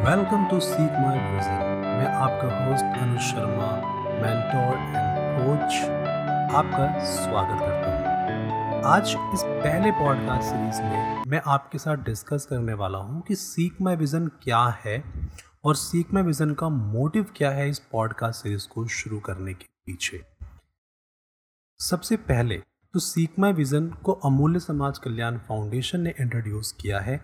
[0.00, 3.66] Welcome to seek my vision मैं आपका host Anuj Sharma
[4.20, 5.74] mentor and coach
[6.54, 12.74] आपका स्वागत करता हूँ। आज इस पहले पॉडकास्ट सीरीज़ में मैं आपके साथ डिस्कस करने
[12.74, 15.02] वाला हूँ कि सीक माय विजन क्या है
[15.64, 19.66] और सीक माय विजन का मोटिव क्या है इस पॉडकास्ट सीरीज़ को शुरू करने के
[19.86, 20.22] पीछे।
[21.80, 22.58] सबसे पहले
[22.94, 27.20] तो सीक माय विजन को अमूल्य समाज कल्याण फाउंडेशन ने इंट्रोड्यूस किया है।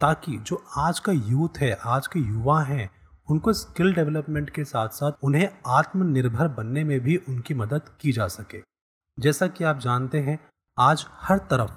[0.00, 2.90] ताकि जो आज का यूथ है, आज के युवा हैं,
[3.30, 8.26] उनको स्किल डेवलपमेंट के साथ साथ उन्हें आत्मनिर्भर बनने में भी उनकी मदद की जा
[8.28, 8.62] सके।
[9.18, 10.38] जैसा कि आप जानते हैं,
[10.78, 11.70] आज हर तरफ़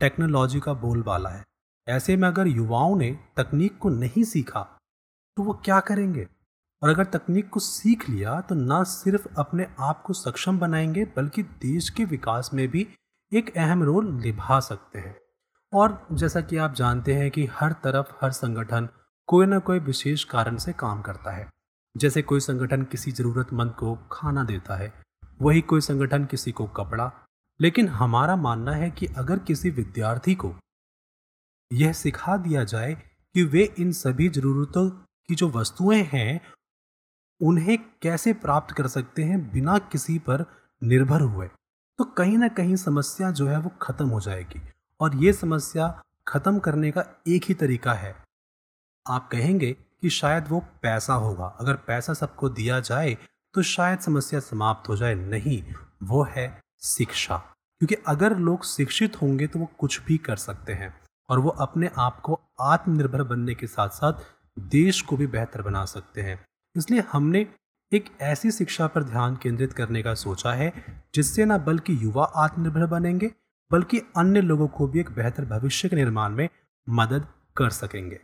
[0.00, 1.44] टेक्नोलॉजी का बोलबाला है।
[1.88, 4.60] ऐसे में अगर युवाओं ने तकनीक को नहीं सीखा
[5.36, 6.28] तो वो क्या करेंगे?
[6.82, 11.42] और अगर तकनीक को सीख लिया तो ना सिर्फ़ अपने आप को सक्षम बनाएँगे, बल्कि
[11.42, 12.88] देश के विकास में भी
[13.32, 15.16] एक अहम रोल निभा सकते हैं।
[15.74, 18.88] और जैसा कि आप जानते हैं कि हर तरफ़, हर संगठन
[19.26, 21.50] कोई ना कोई विशेष कारण से काम करता है।
[21.96, 24.92] जैसे कोई संगठन किसी ज़रूरतमंद को खाना देता है,
[25.42, 27.12] वही कोई संगठन किसी को कपड़ा।
[27.60, 30.54] लेकिन हमारा मानना है कि अगर किसी विद्यार्थी को
[31.72, 32.94] यह सिखा दिया जाए
[33.34, 36.40] कि वे इन सभी ज़रूरतों की जो वस्तुएँ हैं,
[37.42, 40.44] उन्हें कैसे प्राप्त कर सकते हैं बिना किसी पर
[40.82, 41.46] निर्भर हुए
[41.98, 44.60] तो कहीं ना कहीं समस्या जो है वो खत्म हो जाएगी।
[45.04, 48.16] और ये समस्या खत्म करने का एक ही तरीका है।
[49.06, 53.18] आप कहेंगे कि शायद वो पैसा होगा। अगर पैसा सबको दिया जाए
[53.54, 55.62] तो शायद समस्या समाप्त हो जाए। नहीं,
[56.02, 57.36] वो है शिक्षा।
[57.78, 61.90] क्योंकि अगर लोग शिक्षित होंगे तो वो कुछ भी कर सकते हैं। और वो अपने
[61.98, 64.12] आप को आत्मनिर्भर बनने के साथ साथ
[64.58, 66.44] देश को भी बेहतर बना सकते हैं।
[66.76, 67.46] इसलिए हमने
[67.92, 70.72] एक ऐसी शिक्षा पर ध्यान केंद्रित करने का सोचा है,
[71.14, 73.30] जिससे ना बल्कि युवा आत्मनिर्भर बनेंगे
[73.72, 76.48] बल्कि अन्य लोगों को भी एक बेहतर भविष्य के निर्माण में
[76.88, 77.26] मदद
[77.56, 78.20] कर सकेंगे।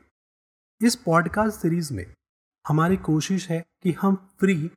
[0.82, 2.14] इस पॉडकास्ट सीरीज़ में
[2.68, 4.70] हमारी कोशिश है कि हम फ्री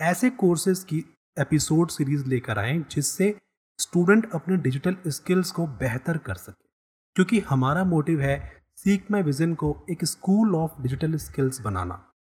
[0.00, 1.04] ऐसे कोर्सेज की
[1.38, 3.40] एपिसोड सीरीज़ लेकर आए जिससे
[3.78, 6.68] स्टूडेंट अपने डिजिटल स्किल्स को बेहतर कर सके।
[7.14, 12.12] क्योंकि हमारा मोटिव है सीख माई विजन को एक स्कूल ऑफ़ डिजिटल स्किल्स बनाना,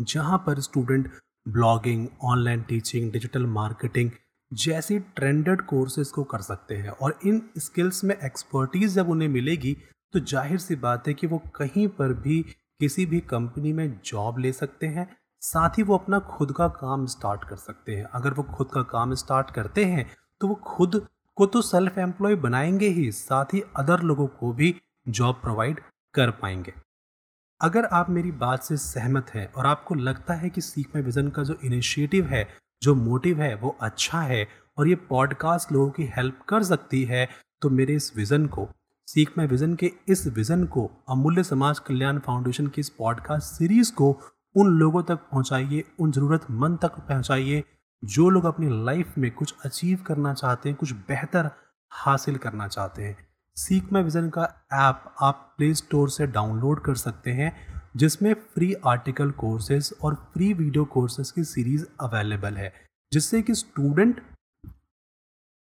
[0.00, 1.12] जहाँ पर student
[1.48, 4.10] blogging online teaching digital marketing
[4.52, 9.76] जैसी ट्रेंडेड कोर्सेज को कर सकते हैं और इन स्किल्स में एक्सपर्टीज जब उन्हें मिलेगी
[10.14, 12.40] तो ज़ाहिर सी बात है कि वो कहीं पर भी
[12.80, 15.08] किसी भी कंपनी में जॉब ले सकते हैं,
[15.42, 18.82] साथ ही वो अपना खुद का काम स्टार्ट कर सकते हैं। अगर वो खुद का
[18.84, 20.06] काम स्टार्ट करते हैं
[20.40, 21.06] तो वो खुद
[21.36, 24.74] को तो सेल्फ एम्प्लॉय बनाएँगे ही, साथ ही अदर लोगों को भी
[25.08, 25.80] जॉब प्रोवाइड
[26.14, 26.72] कर पाएँगे।
[27.60, 31.28] अगर आप मेरी बात से सहमत हैं और आपको लगता है कि सीख में विज़न
[31.28, 32.46] का जो इनिशिएटिव है
[32.86, 34.46] जो मोटिव है, वो अच्छा है
[34.78, 37.28] और ये पॉडकास्ट लोगों की हेल्प कर सकती है
[37.62, 38.68] तो मेरे इस विज़न को,
[39.08, 43.92] सीख में विज़न के इस विज़न को, अमूल्य समाज कल्याण फाउंडेशन की इस पॉडकास्ट सीरीज़
[43.92, 44.10] को
[44.56, 47.62] उन लोगों तक पहुंचाइए, उन ज़रूरतमंद तक पहुंचाइए,
[48.02, 51.50] जो लोग अपनी लाइफ में कुछ अचीव करना चाहते हैं, कुछ बेहतर
[51.92, 53.16] हासिल करना चाहते हैं।
[53.56, 58.72] सीख माई विज़न का ऐप आप प्ले स्टोर से डाउनलोड कर सकते हैं जिसमें फ्री
[58.86, 62.72] आर्टिकल कोर्सेज और फ्री वीडियो कोर्सेज की सीरीज़ अवेलेबल है,
[63.12, 64.20] जिससे कि स्टूडेंट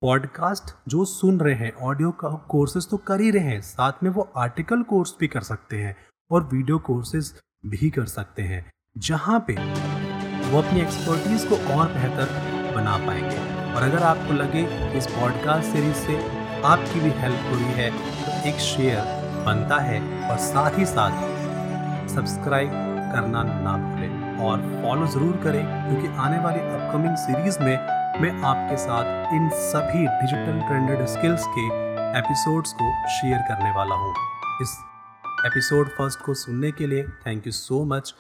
[0.02, 4.28] पॉडकास्ट जो सुन रहे हैं ऑडियो कोर्सेज तो कर ही रहे हैं, साथ में वो
[4.36, 5.96] आर्टिकल कोर्स भी कर सकते हैं
[6.30, 7.32] और वीडियो कोर्सेज
[7.66, 8.64] भी कर सकते हैं,
[8.98, 9.54] जहाँ पे
[10.50, 13.38] वो अपनी एक्सपर्टीज़ को और बेहतर बना पाएँगे।
[13.74, 14.66] और अगर आपको लगे
[14.98, 16.18] इस पॉडकास्ट सीरीज़ से
[16.64, 21.37] आपकी भी हेल्प हो रही है तो एक शेयर बनता है और साथ ही साथ
[22.18, 22.70] सब्सक्राइब
[23.12, 28.76] करना ना भूलें और फॉलो ज़रूर करें, क्योंकि आने वाली अपकमिंग सीरीज़ में मैं आपके
[28.76, 31.66] साथ इन सभी डिजिटल ट्रेंडेड स्किल्स के
[32.18, 34.12] एपिसोड्स को शेयर करने वाला हूँ।
[34.62, 34.76] इस
[35.46, 38.14] एपिसोड फ़र्स्ट को सुनने के लिए thank you so much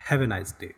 [0.00, 0.74] have a nice day